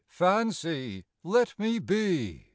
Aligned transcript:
Fancy! 0.09 1.05
let 1.23 1.53
me 1.59 1.77
be! 1.77 2.47